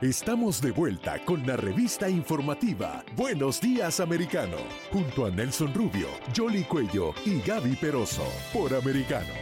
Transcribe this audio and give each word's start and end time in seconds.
Estamos 0.00 0.62
de 0.62 0.70
vuelta 0.70 1.22
con 1.26 1.46
la 1.46 1.58
revista 1.58 2.08
informativa 2.08 3.04
Buenos 3.16 3.60
Días 3.60 4.00
Americano, 4.00 4.56
junto 4.90 5.26
a 5.26 5.30
Nelson 5.30 5.74
Rubio, 5.74 6.08
Jolly 6.34 6.64
Cuello 6.64 7.12
y 7.26 7.38
Gaby 7.42 7.76
Peroso, 7.76 8.24
por 8.50 8.74
Americano. 8.74 9.34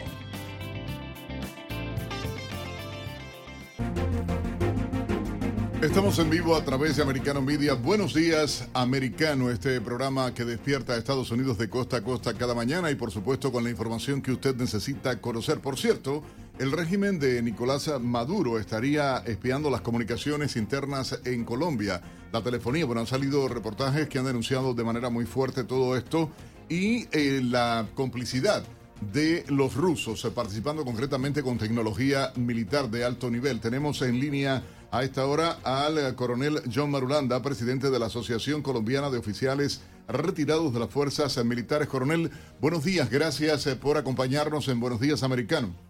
Estamos 5.81 6.19
en 6.19 6.29
vivo 6.29 6.57
a 6.57 6.65
través 6.65 6.97
de 6.97 7.05
Americano 7.05 7.41
Media. 7.41 7.75
Buenos 7.75 8.13
días, 8.13 8.69
Americano, 8.75 9.51
este 9.51 9.81
programa 9.81 10.35
que 10.35 10.45
despierta 10.45 10.95
a 10.95 10.97
Estados 10.97 11.31
Unidos 11.31 11.57
de 11.57 11.71
costa 11.71 11.99
a 11.99 12.03
costa 12.03 12.35
cada 12.35 12.57
mañana 12.57 12.91
y 12.91 12.97
por 12.97 13.13
supuesto 13.13 13.53
con 13.53 13.63
la 13.63 13.71
información 13.71 14.21
que 14.21 14.33
usted 14.33 14.57
necesita 14.57 15.21
conocer. 15.21 15.61
Por 15.61 15.79
cierto, 15.79 16.25
el 16.59 16.73
régimen 16.73 17.19
de 17.19 17.41
Nicolás 17.41 17.91
Maduro 18.01 18.59
estaría 18.59 19.19
espiando 19.19 19.71
las 19.71 19.81
comunicaciones 19.81 20.57
internas 20.57 21.21
en 21.25 21.45
Colombia, 21.45 22.01
la 22.33 22.43
telefonía. 22.43 22.85
Bueno, 22.85 23.01
han 23.01 23.07
salido 23.07 23.47
reportajes 23.47 24.09
que 24.09 24.19
han 24.19 24.25
denunciado 24.25 24.75
de 24.75 24.83
manera 24.83 25.09
muy 25.09 25.25
fuerte 25.25 25.65
todo 25.65 25.97
esto 25.97 26.31
y 26.69 27.07
eh, 27.13 27.41
la 27.43 27.87
complicidad 27.95 28.65
de 29.13 29.45
los 29.49 29.75
rusos, 29.75 30.25
eh, 30.25 30.31
participando 30.33 30.85
concretamente 30.85 31.43
con 31.43 31.59
tecnología 31.59 32.33
militar 32.35 32.91
de 32.91 33.05
alto 33.05 33.31
nivel. 33.31 33.61
Tenemos 33.61 34.03
en 34.03 34.19
línea 34.19 34.65
a 34.91 35.05
esta 35.05 35.27
hora 35.27 35.59
al 35.63 35.99
eh, 35.99 36.15
coronel 36.17 36.61
John 36.75 36.91
Marulanda, 36.91 37.41
presidente 37.41 37.91
de 37.91 37.99
la 38.01 38.07
Asociación 38.07 38.63
Colombiana 38.63 39.11
de 39.11 39.19
Oficiales 39.19 39.83
Retirados 40.09 40.73
de 40.73 40.81
las 40.81 40.91
Fuerzas 40.91 41.45
Militares. 41.45 41.87
Coronel, 41.87 42.33
buenos 42.61 42.83
días, 42.83 43.11
gracias 43.11 43.65
por 43.77 43.97
acompañarnos 43.97 44.67
en 44.69 44.81
Buenos 44.81 45.01
Días 45.01 45.23
Americano. 45.23 45.88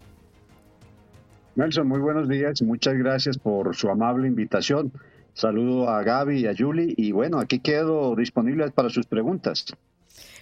Nelson, 1.59 1.89
muy 1.89 1.99
buenos 1.99 2.29
días. 2.29 2.61
Muchas 2.61 2.95
gracias 2.95 3.37
por 3.37 3.75
su 3.75 3.89
amable 3.89 4.29
invitación. 4.29 4.93
Saludo 5.33 5.89
a 5.89 6.01
Gaby 6.03 6.39
y 6.39 6.47
a 6.47 6.55
Julie 6.57 6.93
y 6.95 7.11
bueno, 7.11 7.37
aquí 7.37 7.59
quedo 7.59 8.15
disponible 8.15 8.71
para 8.71 8.89
sus 8.89 9.05
preguntas. 9.05 9.65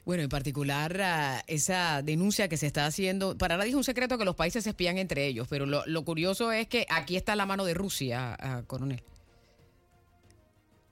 Bueno, 0.05 0.21
en 0.21 0.29
particular 0.29 0.95
ah, 1.01 1.41
esa 1.47 2.03
denuncia 2.03 2.47
que 2.47 2.55
se 2.55 2.67
está 2.67 2.85
haciendo, 2.85 3.35
para 3.35 3.57
nadie 3.57 3.71
es 3.71 3.75
un 3.75 3.83
secreto 3.83 4.19
que 4.19 4.25
los 4.25 4.35
países 4.35 4.63
se 4.63 4.69
espían 4.69 4.99
entre 4.99 5.25
ellos, 5.25 5.47
pero 5.49 5.65
lo, 5.65 6.05
curioso 6.05 6.51
es 6.51 6.67
que 6.67 6.85
aquí 6.87 7.15
está 7.15 7.35
la 7.35 7.47
mano 7.47 7.65
de 7.65 7.73
Rusia, 7.73 8.37
ah, 8.39 8.61
coronel. 8.67 9.01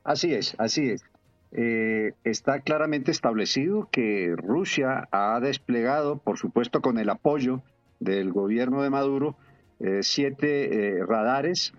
Así 0.04 0.34
es, 0.34 0.56
así 0.58 0.90
es. 0.90 1.04
Eh, 1.52 2.14
está 2.24 2.62
claramente 2.62 3.12
establecido 3.12 3.90
que 3.92 4.34
Rusia 4.36 5.08
ha 5.12 5.40
desplegado, 5.40 6.18
por 6.18 6.40
supuesto 6.40 6.82
con 6.82 6.98
el 6.98 7.12
apoyo 7.12 7.62
del 8.00 8.32
gobierno 8.32 8.82
de 8.82 8.90
Maduro, 8.90 9.38
eh, 9.80 10.00
siete 10.02 10.98
eh, 10.98 11.06
radares 11.06 11.74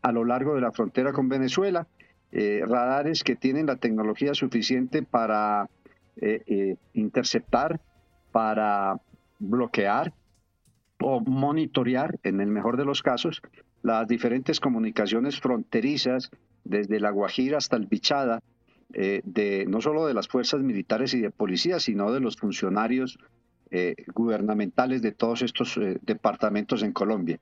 a 0.00 0.12
lo 0.12 0.24
largo 0.24 0.54
de 0.54 0.62
la 0.62 0.72
frontera 0.72 1.12
con 1.12 1.28
Venezuela, 1.28 1.86
radares 2.32 3.22
que 3.22 3.36
tienen 3.36 3.66
la 3.66 3.76
tecnología 3.76 4.32
suficiente 4.32 5.02
para 5.02 5.68
eh, 6.18 6.42
eh, 6.46 6.76
interceptar, 6.94 7.78
para 8.32 8.98
bloquear 9.38 10.14
o 10.98 11.20
monitorear, 11.20 12.18
en 12.22 12.40
el 12.40 12.48
mejor 12.48 12.78
de 12.78 12.86
los 12.86 13.02
casos, 13.02 13.42
las 13.82 14.08
diferentes 14.08 14.58
comunicaciones 14.58 15.38
fronterizas 15.38 16.30
desde 16.64 17.00
La 17.00 17.10
Guajira 17.10 17.58
hasta 17.58 17.76
el 17.76 17.84
Bichada, 17.84 18.42
eh, 18.94 19.20
de, 19.24 19.66
no 19.68 19.82
solo 19.82 20.06
de 20.06 20.14
las 20.14 20.26
fuerzas 20.26 20.62
militares 20.62 21.12
y 21.12 21.20
de 21.20 21.30
policía, 21.30 21.80
sino 21.80 22.10
de 22.10 22.20
los 22.20 22.38
funcionarios 22.38 23.18
gubernamentales 24.14 25.02
de 25.02 25.12
todos 25.12 25.42
estos 25.42 25.78
departamentos 26.02 26.82
en 26.82 26.92
Colombia. 26.92 27.38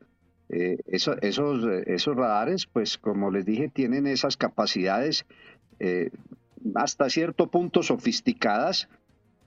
esos, 0.48 1.18
esos 1.20 2.16
radares, 2.16 2.66
pues 2.66 2.98
como 2.98 3.30
les 3.30 3.44
dije, 3.44 3.68
tienen 3.68 4.06
esas 4.06 4.36
capacidades 4.36 5.26
hasta 6.74 7.10
cierto 7.10 7.50
punto 7.50 7.82
sofisticadas 7.82 8.88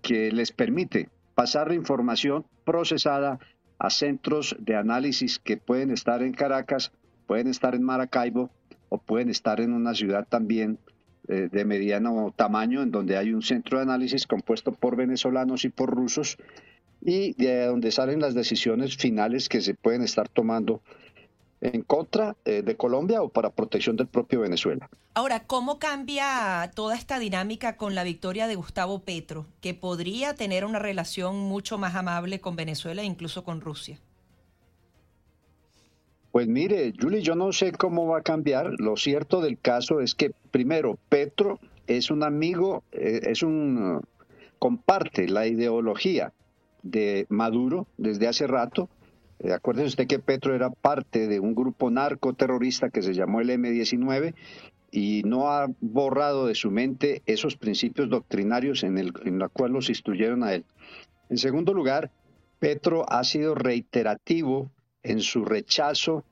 que 0.01 0.31
les 0.31 0.51
permite 0.51 1.09
pasar 1.35 1.67
la 1.69 1.75
información 1.75 2.45
procesada 2.63 3.39
a 3.79 3.89
centros 3.89 4.55
de 4.59 4.75
análisis 4.75 5.39
que 5.39 5.57
pueden 5.57 5.91
estar 5.91 6.23
en 6.23 6.33
Caracas, 6.33 6.91
pueden 7.27 7.47
estar 7.47 7.75
en 7.75 7.83
Maracaibo 7.83 8.49
o 8.89 8.97
pueden 8.97 9.29
estar 9.29 9.59
en 9.61 9.73
una 9.73 9.93
ciudad 9.93 10.27
también 10.27 10.79
eh, 11.27 11.49
de 11.51 11.65
mediano 11.65 12.33
tamaño 12.35 12.81
en 12.81 12.91
donde 12.91 13.17
hay 13.17 13.33
un 13.33 13.41
centro 13.41 13.77
de 13.77 13.83
análisis 13.83 14.25
compuesto 14.27 14.71
por 14.71 14.95
venezolanos 14.95 15.65
y 15.65 15.69
por 15.69 15.89
rusos 15.89 16.37
y 17.01 17.33
de 17.33 17.65
donde 17.65 17.91
salen 17.91 18.19
las 18.19 18.33
decisiones 18.33 18.97
finales 18.97 19.49
que 19.49 19.61
se 19.61 19.73
pueden 19.73 20.01
estar 20.01 20.29
tomando 20.29 20.81
en 21.61 21.81
contra 21.81 22.35
eh, 22.45 22.61
de 22.61 22.75
Colombia 22.75 23.21
o 23.21 23.29
para 23.29 23.49
protección 23.49 23.95
del 23.95 24.07
propio 24.07 24.41
Venezuela. 24.41 24.89
Ahora, 25.13 25.45
¿cómo 25.45 25.79
cambia 25.79 26.71
toda 26.75 26.95
esta 26.95 27.19
dinámica 27.19 27.77
con 27.77 27.95
la 27.95 28.03
victoria 28.03 28.47
de 28.47 28.55
Gustavo 28.55 28.99
Petro, 28.99 29.47
que 29.61 29.73
podría 29.73 30.35
tener 30.35 30.65
una 30.65 30.79
relación 30.79 31.37
mucho 31.37 31.77
más 31.77 31.95
amable 31.95 32.39
con 32.39 32.55
Venezuela 32.55 33.01
e 33.01 33.05
incluso 33.05 33.43
con 33.43 33.61
Rusia? 33.61 33.99
Pues 36.37 36.47
mire, 36.47 36.93
Julie, 37.01 37.23
yo 37.23 37.33
no 37.33 37.51
sé 37.51 37.71
cómo 37.71 38.05
va 38.05 38.19
a 38.19 38.21
cambiar. 38.21 38.69
Lo 38.77 38.95
cierto 38.95 39.41
del 39.41 39.57
caso 39.57 40.01
es 40.01 40.13
que, 40.13 40.33
primero, 40.51 40.99
Petro 41.09 41.59
es 41.87 42.11
un 42.11 42.21
amigo, 42.21 42.83
eh, 42.91 43.21
es 43.23 43.41
un 43.41 44.01
comparte 44.59 45.27
la 45.27 45.47
ideología 45.47 46.33
de 46.83 47.25
Maduro 47.29 47.87
desde 47.97 48.27
hace 48.27 48.45
rato 48.45 48.87
eh, 49.39 49.51
acuérdese 49.51 49.87
usted 49.87 50.05
que 50.05 50.19
Petro 50.19 50.53
era 50.53 50.69
parte 50.69 51.27
de 51.27 51.39
un 51.39 51.55
grupo 51.55 51.89
narcoterrorista 51.89 52.91
que 52.91 53.01
se 53.01 53.15
llamó 53.15 53.41
el 53.41 53.49
M-19 53.49 54.35
y 54.91 55.23
no 55.25 55.49
ha 55.49 55.65
borrado 55.81 56.45
de 56.45 56.53
su 56.53 56.69
mente 56.69 57.23
esos 57.25 57.55
principios 57.55 58.09
doctrinarios 58.09 58.83
en, 58.83 59.11
los 59.39 59.51
cuales 59.51 59.73
los 59.73 59.89
instruyeron 59.89 60.43
a 60.43 60.53
él. 60.53 60.65
En 61.31 61.39
segundo 61.39 61.73
lugar, 61.73 62.11
Petro 62.59 63.11
ha 63.11 63.23
sido 63.23 63.55
reiterativo 63.55 64.69
en 65.07 65.21
su 65.21 65.45
rechazo 65.45 66.23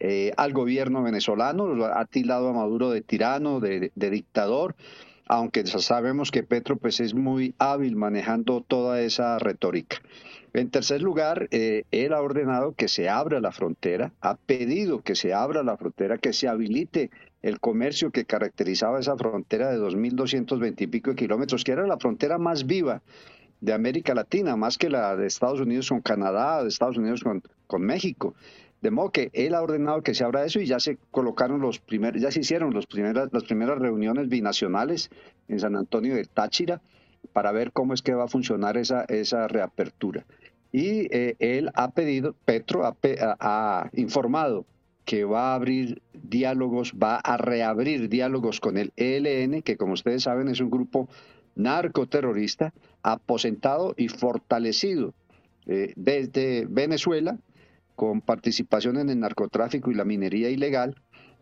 eh, 0.00 0.32
al 0.36 0.52
gobierno 0.52 1.02
venezolano, 1.02 1.84
ha 1.84 2.04
tildado 2.04 2.48
a 2.48 2.52
Maduro 2.52 2.90
de 2.90 3.00
tirano, 3.00 3.60
de, 3.60 3.90
dictador, 3.94 4.76
aunque 5.26 5.66
sabemos 5.66 6.30
que 6.30 6.42
Petro 6.42 6.76
pues, 6.76 7.00
es 7.00 7.14
muy 7.14 7.54
hábil 7.58 7.96
manejando 7.96 8.60
toda 8.66 9.00
esa 9.00 9.38
retórica. 9.38 9.98
En 10.52 10.70
tercer 10.70 11.02
lugar, 11.02 11.48
eh, 11.50 11.84
él 11.90 12.12
ha 12.12 12.22
ordenado 12.22 12.72
que 12.72 12.88
se 12.88 13.08
abra 13.08 13.40
la 13.40 13.52
frontera, 13.52 14.12
ha 14.20 14.36
pedido 14.36 15.02
que 15.02 15.14
se 15.14 15.34
abra 15.34 15.62
la 15.62 15.76
frontera, 15.76 16.18
que 16.18 16.32
se 16.32 16.48
habilite 16.48 17.10
el 17.42 17.60
comercio 17.60 18.10
que 18.10 18.24
caracterizaba 18.24 18.98
esa 18.98 19.16
frontera 19.16 19.70
de 19.70 19.78
2.220 19.78 20.80
y 20.80 20.86
pico 20.86 21.10
de 21.10 21.16
kilómetros, 21.16 21.64
que 21.64 21.72
era 21.72 21.86
la 21.86 21.98
frontera 21.98 22.38
más 22.38 22.66
viva 22.66 23.02
de 23.60 23.72
América 23.72 24.14
Latina, 24.14 24.56
más 24.56 24.78
que 24.78 24.90
la 24.90 25.16
de 25.16 25.26
Estados 25.26 25.60
Unidos 25.60 25.88
con 25.88 26.00
Canadá, 26.00 26.62
de 26.62 26.68
Estados 26.68 26.96
Unidos 26.96 27.22
con, 27.22 27.42
con 27.66 27.82
México. 27.82 28.34
De 28.80 28.90
modo 28.92 29.10
que 29.10 29.30
él 29.32 29.54
ha 29.54 29.62
ordenado 29.62 30.02
que 30.02 30.14
se 30.14 30.22
abra 30.22 30.44
eso 30.44 30.60
y 30.60 30.66
ya 30.66 30.78
se 30.78 30.98
colocaron 31.10 31.60
los 31.60 31.80
primeros, 31.80 32.22
ya 32.22 32.30
se 32.30 32.40
hicieron 32.40 32.72
los 32.72 32.86
primeras, 32.86 33.28
las 33.32 33.44
primeras 33.44 33.78
reuniones 33.78 34.28
binacionales 34.28 35.10
en 35.48 35.58
San 35.58 35.74
Antonio 35.74 36.14
de 36.14 36.24
Táchira 36.24 36.80
para 37.32 37.50
ver 37.50 37.72
cómo 37.72 37.94
es 37.94 38.02
que 38.02 38.14
va 38.14 38.24
a 38.24 38.28
funcionar 38.28 38.76
esa, 38.76 39.02
esa 39.04 39.48
reapertura. 39.48 40.24
Y 40.70 41.08
eh, 41.14 41.34
él 41.38 41.70
ha 41.74 41.90
pedido, 41.90 42.34
Petro 42.44 42.82
ha, 42.84 43.90
informado 43.94 44.66
que 45.04 45.24
va 45.24 45.52
a 45.52 45.54
abrir 45.54 46.02
diálogos, 46.12 46.92
va 46.92 47.16
a 47.16 47.36
reabrir 47.38 48.08
diálogos 48.08 48.60
con 48.60 48.76
el 48.76 48.92
ELN, 48.96 49.62
que 49.62 49.76
como 49.76 49.94
ustedes 49.94 50.24
saben 50.24 50.48
es 50.48 50.60
un 50.60 50.70
grupo 50.70 51.08
narcoterrorista 51.58 52.72
aposentado 53.02 53.94
y 53.96 54.08
fortalecido 54.08 55.12
eh, 55.66 55.92
desde 55.96 56.66
Venezuela, 56.68 57.38
con 57.94 58.20
participación 58.22 58.96
en 58.96 59.10
el 59.10 59.20
narcotráfico 59.20 59.90
y 59.90 59.94
la 59.94 60.04
minería 60.04 60.48
ilegal, 60.48 60.94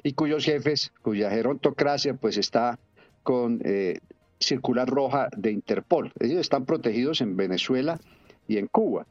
y 0.02 0.14
cuyos 0.14 0.44
jefes, 0.44 0.92
cuya 1.02 1.30
gerontocracia 1.30 2.14
pues 2.14 2.36
está 2.38 2.78
con 3.22 3.60
eh, 3.64 3.98
circular 4.40 4.88
roja 4.88 5.28
de 5.36 5.52
Interpol. 5.52 6.12
Ellos 6.20 6.40
están 6.40 6.64
protegidos 6.64 7.20
en 7.20 7.36
Venezuela 7.36 8.00
y 8.48 8.58
en 8.58 8.66
Cuba. 8.66 9.06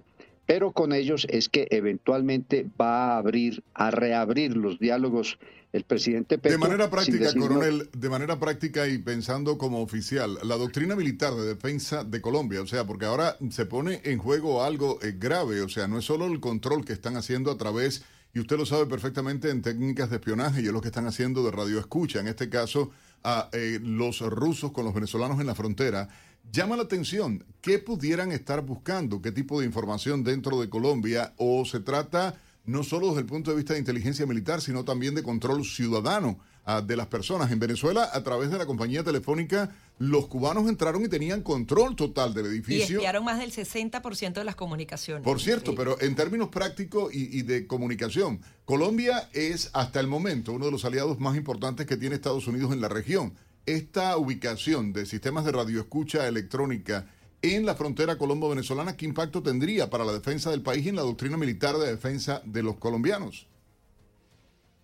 Pero 0.45 0.71
con 0.71 0.93
ellos 0.93 1.25
es 1.29 1.49
que 1.49 1.67
eventualmente 1.71 2.67
va 2.79 3.13
a 3.13 3.17
abrir, 3.17 3.63
a 3.73 3.89
reabrir 3.91 4.55
los 4.55 4.79
diálogos 4.79 5.39
el 5.75 5.83
presidente 5.83 6.37
Petro... 6.37 6.51
De 6.51 6.57
manera 6.57 6.89
práctica, 6.89 7.33
coronel, 7.33 7.89
de 7.91 8.09
manera 8.09 8.39
práctica 8.39 8.87
y 8.87 8.97
pensando 8.97 9.57
como 9.57 9.81
oficial, 9.81 10.39
la 10.43 10.55
doctrina 10.55 10.95
militar 10.95 11.33
de 11.35 11.45
defensa 11.45 12.03
de 12.03 12.21
Colombia, 12.21 12.61
o 12.61 12.67
sea, 12.67 12.85
porque 12.87 13.05
ahora 13.05 13.37
se 13.51 13.65
pone 13.65 14.01
en 14.05 14.17
juego 14.17 14.63
algo 14.63 14.99
eh, 15.01 15.15
grave, 15.17 15.61
o 15.61 15.69
sea, 15.69 15.87
no 15.87 15.99
es 15.99 16.05
solo 16.05 16.27
el 16.27 16.39
control 16.39 16.85
que 16.85 16.93
están 16.93 17.17
haciendo 17.17 17.51
a 17.51 17.57
través, 17.57 18.03
y 18.33 18.39
usted 18.39 18.57
lo 18.57 18.65
sabe 18.65 18.85
perfectamente, 18.85 19.49
en 19.49 19.61
técnicas 19.61 20.09
de 20.09 20.15
espionaje, 20.15 20.61
y 20.61 20.67
es 20.67 20.71
lo 20.71 20.81
que 20.81 20.87
están 20.87 21.07
haciendo 21.07 21.43
de 21.43 21.51
radioescucha, 21.51 22.21
en 22.21 22.27
este 22.27 22.49
caso 22.49 22.91
a 23.23 23.49
eh, 23.51 23.79
los 23.81 24.21
rusos 24.21 24.71
con 24.71 24.85
los 24.85 24.93
venezolanos 24.93 25.41
en 25.41 25.47
la 25.47 25.55
frontera. 25.55 26.07
Llama 26.51 26.77
la 26.77 26.83
atención, 26.83 27.43
¿qué 27.59 27.79
pudieran 27.79 28.31
estar 28.31 28.61
buscando? 28.61 29.21
¿Qué 29.21 29.31
tipo 29.31 29.59
de 29.59 29.65
información 29.65 30.23
dentro 30.23 30.61
de 30.61 30.69
Colombia? 30.69 31.33
¿O 31.37 31.65
se 31.65 31.79
trata 31.79 32.39
no 32.65 32.83
solo 32.83 33.09
desde 33.09 33.21
el 33.21 33.25
punto 33.27 33.51
de 33.51 33.57
vista 33.57 33.73
de 33.73 33.79
inteligencia 33.79 34.25
militar, 34.25 34.61
sino 34.61 34.83
también 34.83 35.15
de 35.15 35.23
control 35.23 35.63
ciudadano 35.65 36.39
ah, 36.65 36.81
de 36.81 36.95
las 36.95 37.07
personas. 37.07 37.51
En 37.51 37.59
Venezuela, 37.59 38.09
a 38.11 38.23
través 38.23 38.49
de 38.49 38.57
la 38.57 38.65
compañía 38.65 39.03
telefónica, 39.03 39.75
los 39.99 40.27
cubanos 40.27 40.67
entraron 40.67 41.03
y 41.05 41.07
tenían 41.07 41.41
control 41.41 41.95
total 41.95 42.33
del 42.33 42.47
edificio. 42.47 42.95
Y 42.95 42.95
espiaron 42.95 43.23
más 43.23 43.39
del 43.39 43.51
60% 43.51 44.33
de 44.33 44.43
las 44.43 44.55
comunicaciones. 44.55 45.23
Por 45.23 45.39
cierto, 45.39 45.75
pero 45.75 45.99
en 46.01 46.15
términos 46.15 46.49
prácticos 46.49 47.13
y, 47.13 47.37
y, 47.37 47.43
de 47.43 47.67
comunicación, 47.67 48.41
Colombia 48.65 49.29
es 49.33 49.69
hasta 49.73 49.99
el 49.99 50.07
momento 50.07 50.53
uno 50.53 50.65
de 50.65 50.71
los 50.71 50.85
aliados 50.85 51.19
más 51.19 51.37
importantes 51.37 51.85
que 51.85 51.97
tiene 51.97 52.15
Estados 52.15 52.47
Unidos 52.47 52.73
en 52.73 52.81
la 52.81 52.89
región. 52.89 53.33
Esta 53.65 54.17
ubicación 54.17 54.93
de 54.93 55.05
sistemas 55.05 55.45
de 55.45 55.51
radioescucha 55.51 56.27
electrónica 56.27 57.07
en 57.53 57.65
la 57.65 57.75
frontera 57.75 58.17
colombo-venezolana, 58.17 58.97
¿qué 58.97 59.05
impacto 59.05 59.43
tendría 59.43 59.89
para 59.89 60.05
la 60.05 60.13
defensa 60.13 60.49
del 60.49 60.61
país 60.61 60.85
y 60.85 60.89
en 60.89 60.95
la 60.95 61.03
doctrina 61.03 61.37
militar 61.37 61.75
de 61.75 61.91
defensa 61.91 62.41
de 62.45 62.63
los 62.63 62.77
colombianos? 62.77 63.47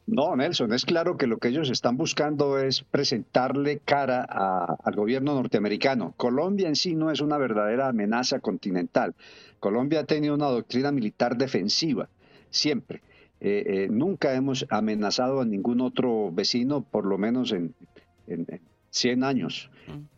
No, 0.07 0.35
Nelson, 0.35 0.73
es 0.73 0.83
claro 0.83 1.15
que 1.15 1.27
lo 1.27 1.37
que 1.37 1.47
ellos 1.47 1.69
están 1.69 1.95
buscando 1.95 2.59
es 2.59 2.81
presentarle 2.83 3.79
cara 3.79 4.21
al 4.23 4.95
gobierno 4.95 5.33
norteamericano. 5.35 6.13
Colombia 6.17 6.67
en 6.67 6.75
sí 6.75 6.95
no 6.95 7.11
es 7.11 7.21
una 7.21 7.37
verdadera 7.37 7.87
amenaza 7.87 8.39
continental. 8.39 9.15
Colombia 9.59 10.01
ha 10.01 10.03
tenido 10.03 10.33
una 10.33 10.47
doctrina 10.47 10.91
militar 10.91 11.37
defensiva, 11.37 12.09
siempre. 12.49 13.01
Eh, 13.39 13.63
eh, 13.65 13.87
nunca 13.89 14.33
hemos 14.33 14.65
amenazado 14.69 15.39
a 15.39 15.45
ningún 15.45 15.81
otro 15.81 16.31
vecino, 16.31 16.81
por 16.81 17.05
lo 17.05 17.17
menos 17.17 17.53
en, 17.53 17.73
en 18.27 18.45
100 18.91 19.23
años. 19.23 19.69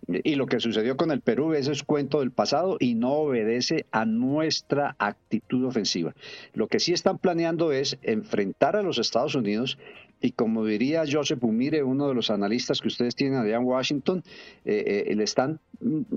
Y 0.08 0.36
lo 0.36 0.48
que 0.48 0.60
sucedió 0.60 0.98
con 0.98 1.12
el 1.12 1.22
Perú 1.22 1.54
ese 1.54 1.72
es 1.72 1.84
cuento 1.84 2.20
del 2.20 2.32
pasado 2.32 2.78
y 2.80 2.94
no 2.94 3.14
obedece 3.14 3.86
a 3.92 4.06
nuestra 4.06 4.96
actitud 5.00 5.66
ofensiva. 5.66 6.14
Lo 6.54 6.68
que 6.68 6.80
sí 6.80 6.92
están 6.92 7.18
planeando 7.18 7.72
es 7.72 7.98
enfrentar 8.02 8.76
a 8.76 8.84
los 8.84 8.98
Estados 8.98 9.34
Unidos 9.36 9.78
y 10.22 10.32
como 10.32 10.66
diría 10.66 11.04
Joseph 11.10 11.44
Umire, 11.44 11.84
uno 11.84 12.08
de 12.08 12.14
los 12.14 12.30
analistas 12.30 12.82
que 12.82 12.88
ustedes 12.88 13.16
tienen 13.16 13.40
allá 13.40 13.58
en 13.58 13.66
Washington, 13.66 14.24
eh, 14.66 15.06
eh, 15.08 15.16
le 15.16 15.24
están 15.24 15.60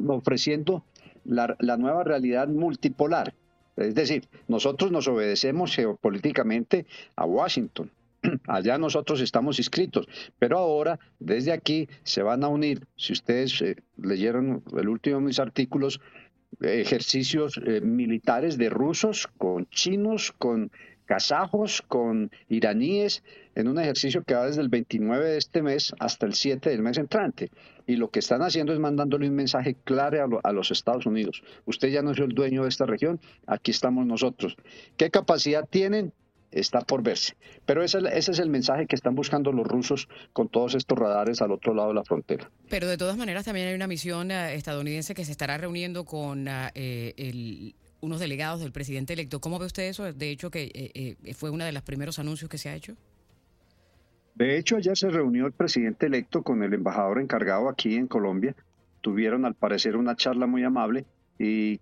ofreciendo 0.08 0.84
la, 1.24 1.56
la 1.58 1.76
nueva 1.76 2.04
realidad 2.04 2.48
multipolar. 2.48 3.34
Es 3.76 3.94
decir, 3.94 4.28
nosotros 4.48 4.90
nos 4.90 5.08
obedecemos 5.08 5.74
geopolíticamente 5.74 6.86
a 7.14 7.26
Washington, 7.26 7.90
allá 8.46 8.78
nosotros 8.78 9.20
estamos 9.20 9.58
inscritos, 9.58 10.06
pero 10.38 10.58
ahora 10.58 10.98
desde 11.18 11.52
aquí 11.52 11.88
se 12.02 12.22
van 12.22 12.44
a 12.44 12.48
unir, 12.48 12.86
si 12.96 13.12
ustedes 13.12 13.60
eh, 13.62 13.76
leyeron 13.96 14.62
el 14.76 14.88
último 14.88 15.16
de 15.16 15.22
mis 15.22 15.38
artículos, 15.38 16.00
ejercicios 16.60 17.60
eh, 17.64 17.80
militares 17.80 18.56
de 18.56 18.70
rusos 18.70 19.28
con 19.36 19.68
chinos, 19.68 20.32
con 20.32 20.70
kazajos, 21.04 21.82
con 21.82 22.30
iraníes, 22.48 23.22
en 23.54 23.68
un 23.68 23.78
ejercicio 23.78 24.22
que 24.24 24.34
va 24.34 24.46
desde 24.46 24.60
el 24.60 24.68
29 24.68 25.24
de 25.24 25.38
este 25.38 25.62
mes 25.62 25.94
hasta 26.00 26.26
el 26.26 26.34
7 26.34 26.68
del 26.68 26.82
mes 26.82 26.98
entrante. 26.98 27.50
Y 27.86 27.96
lo 27.96 28.10
que 28.10 28.18
están 28.18 28.42
haciendo 28.42 28.72
es 28.72 28.80
mandándole 28.80 29.28
un 29.28 29.34
mensaje 29.34 29.76
claro 29.84 30.40
a, 30.42 30.48
a, 30.48 30.52
los 30.52 30.70
Estados 30.70 31.06
Unidos. 31.06 31.42
Usted 31.64 31.88
ya 31.88 32.02
no 32.02 32.10
es 32.10 32.18
el 32.18 32.30
dueño 32.30 32.64
de 32.64 32.68
esta 32.68 32.86
región, 32.86 33.20
aquí 33.46 33.70
estamos 33.70 34.04
nosotros. 34.04 34.56
¿Qué 34.96 35.10
capacidad 35.10 35.66
tienen? 35.68 36.12
Está 36.50 36.80
por 36.80 37.02
verse. 37.02 37.34
Pero 37.64 37.82
ese, 37.82 37.98
ese, 38.12 38.32
es 38.32 38.38
el 38.38 38.48
mensaje 38.48 38.86
que 38.86 38.96
están 38.96 39.14
buscando 39.14 39.52
los 39.52 39.66
rusos 39.66 40.08
con 40.32 40.48
todos 40.48 40.74
estos 40.74 40.98
radares 40.98 41.42
al 41.42 41.52
otro 41.52 41.74
lado 41.74 41.88
de 41.88 41.94
la 41.94 42.04
frontera. 42.04 42.50
Pero 42.68 42.88
de 42.88 42.96
todas 42.96 43.16
maneras 43.16 43.44
también 43.44 43.68
hay 43.68 43.74
una 43.74 43.86
misión 43.86 44.30
uh, 44.30 44.50
estadounidense 44.52 45.14
que 45.14 45.24
se 45.24 45.32
estará 45.32 45.58
reuniendo 45.58 46.04
con 46.04 46.46
eh, 46.48 47.14
el, 47.16 47.74
unos 48.00 48.20
delegados 48.20 48.60
del 48.60 48.72
presidente 48.72 49.12
electo. 49.12 49.40
¿Cómo 49.40 49.58
ve 49.58 49.66
usted 49.66 49.84
eso? 49.84 50.12
De 50.12 50.30
hecho, 50.30 50.50
que 50.50 50.64
eh, 50.74 51.16
eh, 51.22 51.34
fue 51.34 51.50
uno 51.50 51.64
de 51.64 51.72
los 51.72 51.82
primeros 51.82 52.18
anuncios 52.18 52.48
que 52.50 52.58
se 52.58 52.68
ha 52.68 52.74
hecho. 52.74 52.94
De 54.34 54.58
hecho, 54.58 54.76
ayer 54.76 54.96
se 54.96 55.08
reunió 55.08 55.46
el 55.46 55.52
presidente 55.52 56.06
electo 56.06 56.42
con 56.42 56.62
el 56.62 56.74
embajador 56.74 57.20
encargado 57.20 57.68
aquí 57.68 57.96
en 57.96 58.06
Colombia. 58.06 58.54
Tuvieron 59.00 59.44
al 59.44 59.54
parecer 59.54 59.96
una 59.96 60.14
charla 60.14 60.46
muy 60.46 60.62
amable 60.62 61.06
y, 61.38 61.78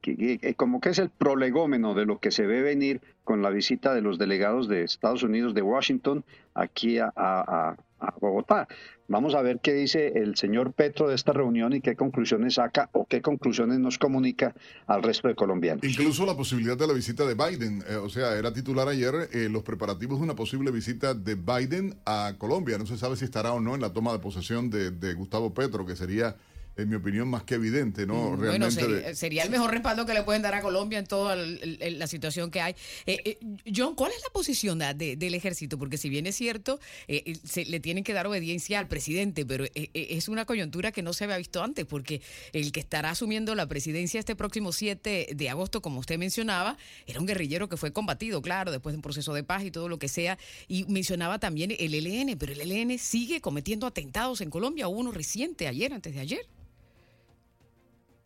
como 0.54 0.80
que 0.80 0.90
es 0.90 0.98
el 0.98 1.10
prolegómeno 1.10 1.94
de 1.94 2.06
lo 2.06 2.18
que 2.18 2.30
se 2.30 2.46
ve 2.46 2.62
venir 2.62 3.00
con 3.24 3.42
la 3.42 3.50
visita 3.50 3.94
de 3.94 4.02
los 4.02 4.18
delegados 4.18 4.68
de 4.68 4.84
Estados 4.84 5.22
Unidos 5.22 5.54
de 5.54 5.62
Washington 5.62 6.24
aquí 6.54 6.98
a, 6.98 7.76
Bogotá. 8.20 8.68
Vamos 9.08 9.34
a 9.34 9.40
ver 9.40 9.60
qué 9.62 9.72
dice 9.72 10.12
el 10.16 10.36
señor 10.36 10.74
Petro 10.74 11.08
de 11.08 11.14
esta 11.14 11.32
reunión 11.32 11.72
y 11.72 11.80
qué 11.80 11.96
conclusiones 11.96 12.54
saca 12.54 12.90
o 12.92 13.06
qué 13.06 13.22
conclusiones 13.22 13.78
nos 13.78 13.98
comunica 13.98 14.54
al 14.86 15.02
resto 15.02 15.28
de 15.28 15.34
colombianos. 15.34 15.84
Incluso 15.84 16.26
la 16.26 16.36
posibilidad 16.36 16.76
de 16.76 16.86
la 16.86 16.92
visita 16.92 17.24
de 17.24 17.34
Biden, 17.34 17.82
eh, 17.88 17.96
o 17.96 18.10
sea, 18.10 18.36
era 18.36 18.52
titular 18.52 18.88
ayer 18.88 19.30
eh, 19.32 19.48
los 19.50 19.62
preparativos 19.62 20.18
de 20.18 20.24
una 20.24 20.34
posible 20.34 20.70
visita 20.70 21.14
de 21.14 21.34
Biden 21.34 21.94
a 22.04 22.34
Colombia. 22.36 22.76
No 22.76 22.84
se 22.84 22.98
sabe 22.98 23.16
si 23.16 23.24
estará 23.24 23.54
o 23.54 23.60
no 23.60 23.74
en 23.74 23.80
la 23.80 23.92
toma 23.92 24.12
de 24.12 24.18
posesión 24.18 24.68
de 24.68 25.14
Gustavo 25.14 25.54
Petro, 25.54 25.86
que 25.86 25.96
sería 25.96 26.36
en 26.76 26.88
mi 26.88 26.96
opinión, 26.96 27.28
más 27.28 27.44
que 27.44 27.54
evidente, 27.54 28.06
¿no? 28.06 28.30
Mm, 28.30 28.40
Realmente 28.40 28.84
bueno, 28.84 29.14
sería, 29.14 29.44
el 29.44 29.50
mejor 29.50 29.70
respaldo 29.70 30.06
que 30.06 30.14
le 30.14 30.22
pueden 30.22 30.42
dar 30.42 30.54
a 30.54 30.60
Colombia 30.60 30.98
en 30.98 31.06
toda 31.06 31.36
la 31.36 32.06
situación 32.06 32.50
que 32.50 32.60
hay. 32.60 32.74
Eh, 33.06 33.20
eh, 33.24 33.38
John, 33.74 33.94
¿cuál 33.94 34.12
es 34.12 34.20
la 34.22 34.30
posición 34.32 34.78
de, 34.78 35.16
del 35.16 35.34
ejército? 35.34 35.78
Porque 35.78 35.98
si 35.98 36.08
bien 36.08 36.26
es 36.26 36.36
cierto, 36.36 36.80
eh, 37.06 37.36
se, 37.44 37.64
le 37.64 37.80
tienen 37.80 38.02
que 38.02 38.12
dar 38.12 38.26
obediencia 38.26 38.78
al 38.78 38.88
presidente, 38.88 39.46
pero 39.46 39.64
es 39.74 40.28
una 40.28 40.44
coyuntura 40.44 40.90
que 40.90 41.02
no 41.02 41.12
se 41.12 41.24
había 41.24 41.36
visto 41.36 41.62
antes, 41.62 41.84
porque 41.84 42.22
el 42.52 42.72
que 42.72 42.80
estará 42.80 43.10
asumiendo 43.10 43.54
la 43.54 43.66
presidencia 43.66 44.18
este 44.18 44.34
próximo 44.34 44.72
7 44.72 45.28
de 45.34 45.50
agosto, 45.50 45.80
como 45.80 46.00
usted 46.00 46.18
mencionaba, 46.18 46.76
era 47.06 47.20
un 47.20 47.26
guerrillero 47.26 47.68
que 47.68 47.76
fue 47.76 47.92
combatido, 47.92 48.42
claro, 48.42 48.72
después 48.72 48.92
de 48.94 48.98
un 48.98 49.02
proceso 49.02 49.32
de 49.32 49.44
paz 49.44 49.62
y 49.64 49.70
todo 49.70 49.88
lo 49.88 49.98
que 49.98 50.08
sea, 50.08 50.38
y 50.66 50.84
mencionaba 50.86 51.38
también 51.38 51.74
el 51.78 51.94
ELN, 51.94 52.36
pero 52.38 52.52
el 52.52 52.60
ELN 52.60 52.98
sigue 52.98 53.40
cometiendo 53.40 53.86
atentados 53.86 54.40
en 54.40 54.50
Colombia, 54.50 54.88
hubo 54.88 54.98
uno 54.98 55.12
reciente 55.12 55.68
ayer, 55.68 55.92
antes 55.92 56.14
de 56.14 56.20
ayer. 56.20 56.48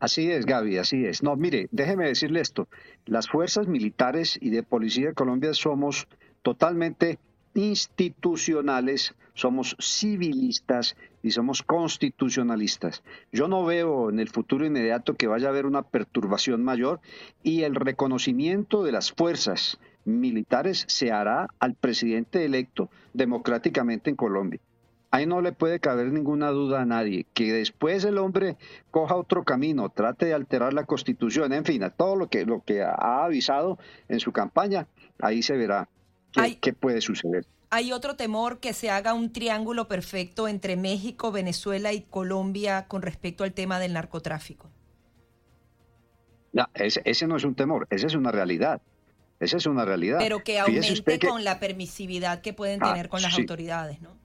Así 0.00 0.30
es, 0.30 0.46
Gaby, 0.46 0.78
así 0.78 1.04
es. 1.06 1.24
No, 1.24 1.34
mire, 1.34 1.68
déjeme 1.72 2.06
decirle 2.06 2.40
esto. 2.40 2.68
Las 3.04 3.28
fuerzas 3.28 3.66
militares 3.66 4.38
y 4.40 4.50
de 4.50 4.62
policía 4.62 5.08
de 5.08 5.14
Colombia 5.14 5.52
somos 5.54 6.06
totalmente 6.42 7.18
institucionales, 7.54 9.16
somos 9.34 9.76
civilistas 9.80 10.96
y 11.20 11.32
somos 11.32 11.64
constitucionalistas. 11.64 13.02
Yo 13.32 13.48
no 13.48 13.64
veo 13.64 14.10
en 14.10 14.20
el 14.20 14.28
futuro 14.28 14.64
inmediato 14.64 15.14
que 15.14 15.26
vaya 15.26 15.48
a 15.48 15.50
haber 15.50 15.66
una 15.66 15.82
perturbación 15.82 16.62
mayor 16.62 17.00
y 17.42 17.62
el 17.62 17.74
reconocimiento 17.74 18.84
de 18.84 18.92
las 18.92 19.10
fuerzas 19.10 19.78
militares 20.04 20.84
se 20.86 21.10
hará 21.10 21.48
al 21.58 21.74
presidente 21.74 22.44
electo 22.44 22.88
democráticamente 23.14 24.10
en 24.10 24.16
Colombia 24.16 24.60
ahí 25.10 25.26
no 25.26 25.40
le 25.40 25.52
puede 25.52 25.80
caber 25.80 26.12
ninguna 26.12 26.50
duda 26.50 26.82
a 26.82 26.84
nadie. 26.84 27.26
Que 27.34 27.52
después 27.52 28.04
el 28.04 28.18
hombre 28.18 28.56
coja 28.90 29.16
otro 29.16 29.44
camino, 29.44 29.88
trate 29.90 30.26
de 30.26 30.34
alterar 30.34 30.72
la 30.72 30.84
constitución, 30.84 31.52
en 31.52 31.64
fin, 31.64 31.82
a 31.82 31.90
todo 31.90 32.16
lo 32.16 32.28
que, 32.28 32.44
lo 32.44 32.62
que 32.62 32.82
ha 32.82 33.24
avisado 33.24 33.78
en 34.08 34.20
su 34.20 34.32
campaña, 34.32 34.86
ahí 35.20 35.42
se 35.42 35.56
verá 35.56 35.88
qué, 36.60 36.72
puede 36.72 37.00
suceder. 37.00 37.46
Hay 37.70 37.92
otro 37.92 38.16
temor 38.16 38.60
que 38.60 38.72
se 38.72 38.90
haga 38.90 39.12
un 39.12 39.32
triángulo 39.32 39.88
perfecto 39.88 40.48
entre 40.48 40.76
México, 40.76 41.32
Venezuela 41.32 41.92
y 41.92 42.00
Colombia 42.02 42.86
con 42.88 43.02
respecto 43.02 43.44
al 43.44 43.52
tema 43.52 43.78
del 43.78 43.92
narcotráfico. 43.92 44.70
No, 46.52 46.66
ese, 46.74 47.26
no 47.26 47.36
es 47.36 47.44
un 47.44 47.54
temor, 47.54 47.86
esa 47.90 48.06
es 48.06 48.14
una 48.14 48.32
realidad. 48.32 48.80
Esa 49.38 49.58
es 49.58 49.66
una 49.66 49.84
realidad. 49.84 50.18
Pero 50.18 50.42
que 50.42 50.58
aumente 50.58 51.20
con 51.20 51.44
la 51.44 51.60
permisividad 51.60 52.40
que 52.40 52.52
pueden 52.52 52.82
ah, 52.82 52.92
tener 52.92 53.08
con 53.08 53.22
las 53.22 53.38
autoridades, 53.38 54.00
¿no? 54.00 54.16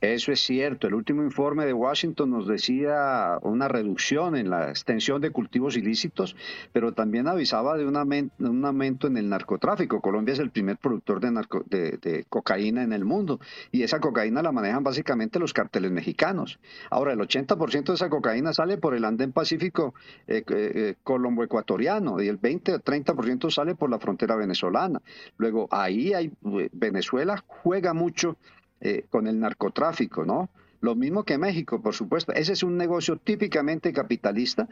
Eso 0.00 0.30
es 0.30 0.38
cierto. 0.40 0.86
El 0.86 0.94
último 0.94 1.24
informe 1.24 1.66
de 1.66 1.72
Washington 1.72 2.30
nos 2.30 2.46
decía 2.46 3.36
una 3.42 3.66
reducción 3.66 4.36
en 4.36 4.48
la 4.48 4.68
extensión 4.68 5.20
de 5.20 5.30
cultivos 5.30 5.76
ilícitos, 5.76 6.36
pero 6.72 6.92
también 6.92 7.26
avisaba 7.26 7.76
de 7.76 7.84
un 7.84 7.96
aumento, 7.96 9.08
en 9.08 9.16
el 9.16 9.28
narcotráfico. 9.28 10.00
Colombia 10.00 10.34
es 10.34 10.38
el 10.38 10.50
primer 10.50 10.76
productor 10.76 11.18
de, 11.20 12.24
cocaína 12.28 12.84
en 12.84 12.92
el 12.92 13.04
mundo 13.04 13.40
y 13.72 13.82
esa 13.82 13.98
cocaína 13.98 14.40
la 14.40 14.52
manejan 14.52 14.84
básicamente 14.84 15.40
los 15.40 15.52
carteles 15.52 15.90
mexicanos. 15.90 16.60
Ahora, 16.90 17.14
el 17.14 17.18
80% 17.18 17.86
de 17.86 17.94
esa 17.94 18.08
cocaína 18.08 18.52
sale 18.52 18.78
por 18.78 18.94
el 18.94 19.04
andén 19.04 19.32
pacífico 19.32 19.94
eh, 20.28 20.44
eh, 20.46 20.72
eh, 20.74 20.94
colombo-ecuatoriano 21.02 22.22
y 22.22 22.28
el 22.28 22.36
20 22.36 22.74
o 22.74 22.78
30% 22.78 23.50
sale 23.50 23.74
por 23.74 23.90
la 23.90 23.98
frontera 23.98 24.36
venezolana. 24.36 25.02
Luego, 25.38 25.66
ahí 25.72 26.14
hay, 26.14 26.30
Venezuela 26.72 27.42
juega 27.48 27.94
mucho 27.94 28.36
eh, 28.80 29.04
con 29.10 29.26
el 29.26 29.40
narcotráfico, 29.40 30.24
¿no? 30.24 30.50
Lo 30.80 30.94
mismo 30.94 31.24
que 31.24 31.38
México, 31.38 31.82
por 31.82 31.94
supuesto. 31.94 32.32
Ese 32.32 32.52
es 32.52 32.62
un 32.62 32.76
negocio 32.76 33.16
típicamente 33.16 33.92
capitalista 33.92 34.68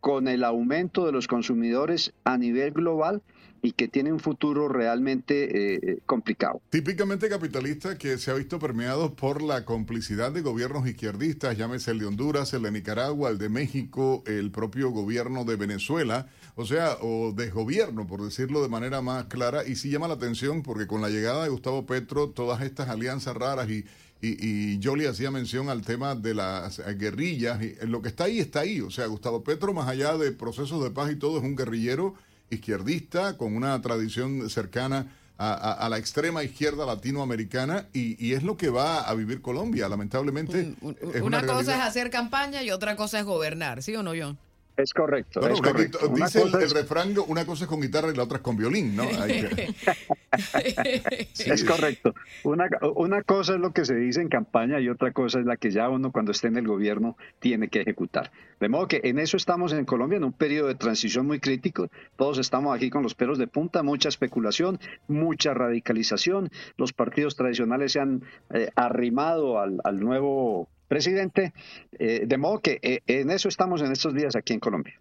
con 0.00 0.26
el 0.26 0.42
aumento 0.42 1.06
de 1.06 1.12
los 1.12 1.28
consumidores 1.28 2.12
a 2.24 2.36
nivel 2.36 2.72
global 2.72 3.22
y 3.64 3.72
que 3.72 3.88
tiene 3.88 4.12
un 4.12 4.20
futuro 4.20 4.68
realmente 4.68 5.92
eh, 5.92 5.98
complicado. 6.04 6.60
Típicamente 6.68 7.30
capitalista 7.30 7.96
que 7.96 8.18
se 8.18 8.30
ha 8.30 8.34
visto 8.34 8.58
permeado 8.58 9.14
por 9.14 9.40
la 9.40 9.64
complicidad 9.64 10.32
de 10.32 10.42
gobiernos 10.42 10.86
izquierdistas, 10.86 11.56
llámese 11.56 11.92
el 11.92 11.98
de 11.98 12.04
Honduras, 12.04 12.52
el 12.52 12.64
de 12.64 12.72
Nicaragua, 12.72 13.30
el 13.30 13.38
de 13.38 13.48
México, 13.48 14.22
el 14.26 14.50
propio 14.50 14.90
gobierno 14.90 15.46
de 15.46 15.56
Venezuela, 15.56 16.28
o 16.56 16.66
sea, 16.66 16.98
o 17.00 17.32
desgobierno, 17.32 18.06
por 18.06 18.22
decirlo 18.22 18.62
de 18.62 18.68
manera 18.68 19.00
más 19.00 19.24
clara, 19.24 19.66
y 19.66 19.76
sí 19.76 19.88
llama 19.88 20.08
la 20.08 20.14
atención 20.14 20.62
porque 20.62 20.86
con 20.86 21.00
la 21.00 21.08
llegada 21.08 21.44
de 21.44 21.48
Gustavo 21.48 21.86
Petro, 21.86 22.28
todas 22.28 22.60
estas 22.60 22.90
alianzas 22.90 23.34
raras 23.34 23.70
y 23.70 23.86
y, 24.26 24.78
yo 24.78 24.96
le 24.96 25.06
hacía 25.06 25.30
mención 25.30 25.68
al 25.68 25.82
tema 25.82 26.14
de 26.14 26.32
las 26.32 26.80
guerrillas. 26.96 27.62
Y 27.62 27.76
lo 27.86 28.00
que 28.00 28.08
está 28.08 28.24
ahí 28.24 28.38
está 28.38 28.60
ahí. 28.60 28.80
O 28.80 28.90
sea, 28.90 29.04
Gustavo 29.04 29.44
Petro, 29.44 29.74
más 29.74 29.86
allá 29.86 30.16
de 30.16 30.32
procesos 30.32 30.82
de 30.82 30.90
paz 30.90 31.12
y 31.12 31.16
todo, 31.16 31.36
es 31.36 31.44
un 31.44 31.56
guerrillero 31.56 32.14
izquierdista 32.50 33.36
con 33.36 33.56
una 33.56 33.80
tradición 33.82 34.48
cercana 34.50 35.06
a, 35.36 35.88
la 35.90 35.98
extrema 35.98 36.44
izquierda 36.44 36.86
latinoamericana 36.86 37.88
y, 37.92 38.32
es 38.32 38.42
lo 38.42 38.56
que 38.56 38.70
va 38.70 39.00
a 39.00 39.14
vivir 39.14 39.40
Colombia, 39.40 39.88
lamentablemente. 39.88 40.74
una, 41.20 41.44
cosa 41.44 41.76
es 41.76 41.82
hacer 41.82 42.10
campaña 42.10 42.62
y 42.62 42.70
otra 42.70 42.96
cosa 42.96 43.18
es 43.18 43.24
gobernar, 43.24 43.82
¿sí 43.82 43.96
o 43.96 44.02
no, 44.02 44.12
John? 44.16 44.38
Es 44.76 44.92
correcto. 44.92 45.46
es 45.48 45.60
correcto. 45.60 46.08
Dice 46.08 46.42
el, 46.42 46.70
refrán, 46.70 47.14
una 47.28 47.46
cosa 47.46 47.64
es 47.64 47.68
con 47.68 47.80
guitarra 47.80 48.10
y 48.10 48.16
la 48.16 48.24
otra 48.24 48.38
es 48.38 48.42
con 48.42 48.56
violín, 48.56 48.96
¿no? 48.96 49.04
Es 51.46 51.64
correcto. 51.64 52.14
Una, 52.42 52.68
una 52.94 53.22
cosa 53.22 53.54
es 53.54 53.60
lo 53.60 53.72
que 53.72 53.84
se 53.84 53.94
dice 53.94 54.20
en 54.20 54.28
campaña 54.28 54.80
y 54.80 54.88
otra 54.88 55.12
cosa 55.12 55.40
es 55.40 55.46
la 55.46 55.56
que 55.56 55.70
ya 55.70 55.88
uno 55.88 56.12
cuando 56.12 56.32
esté 56.32 56.48
en 56.48 56.56
el 56.56 56.66
gobierno 56.66 57.16
tiene 57.38 57.68
que 57.68 57.80
ejecutar. 57.80 58.30
De 58.60 58.68
modo 58.68 58.88
que 58.88 59.00
en 59.04 59.18
eso 59.18 59.36
estamos 59.36 59.72
en 59.72 59.84
Colombia, 59.84 60.16
en 60.16 60.24
un 60.24 60.32
periodo 60.32 60.68
de 60.68 60.74
transición 60.74 61.26
muy 61.26 61.40
crítico. 61.40 61.90
Todos 62.16 62.38
estamos 62.38 62.74
aquí 62.74 62.90
con 62.90 63.02
los 63.02 63.14
pelos 63.14 63.38
de 63.38 63.46
punta, 63.46 63.82
mucha 63.82 64.08
especulación, 64.08 64.78
mucha 65.08 65.54
radicalización. 65.54 66.50
Los 66.76 66.92
partidos 66.92 67.36
tradicionales 67.36 67.92
se 67.92 68.00
han 68.00 68.22
eh, 68.52 68.70
arrimado 68.74 69.60
al, 69.60 69.80
al 69.84 70.00
nuevo 70.00 70.68
presidente. 70.88 71.52
Eh, 71.98 72.24
de 72.26 72.38
modo 72.38 72.60
que 72.60 72.78
eh, 72.82 73.00
en 73.06 73.30
eso 73.30 73.48
estamos 73.48 73.82
en 73.82 73.92
estos 73.92 74.14
días 74.14 74.36
aquí 74.36 74.52
en 74.52 74.60
Colombia. 74.60 75.00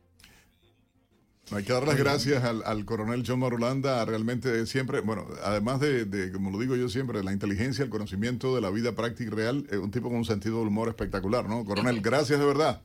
Hay 1.52 1.64
que 1.64 1.74
dar 1.74 1.86
las 1.86 1.98
gracias 1.98 2.44
al, 2.44 2.86
coronel 2.86 3.24
John 3.28 3.40
Marulanda, 3.40 4.04
realmente 4.06 4.66
siempre, 4.66 5.02
bueno, 5.02 5.28
además 5.44 5.80
de, 5.80 6.32
como 6.34 6.50
lo 6.50 6.60
digo 6.60 6.76
yo 6.76 6.90
siempre, 6.90 7.20
de 7.20 7.24
la 7.24 7.34
inteligencia, 7.34 7.84
el 7.84 7.90
conocimiento 7.90 8.56
de 8.56 8.62
la 8.62 8.70
vida 8.70 8.96
práctica 8.96 9.32
y 9.32 9.36
real, 9.36 9.68
un 9.82 9.92
tipo 9.92 10.08
con 10.08 10.18
un 10.18 10.26
sentido 10.26 10.60
del 10.60 10.70
humor 10.70 10.88
espectacular, 10.88 11.48
¿no? 11.48 11.66
Coronel, 11.66 12.02
gracias 12.02 12.40
de 12.40 12.46
verdad. 12.46 12.82